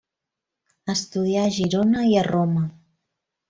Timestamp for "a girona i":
1.49-2.19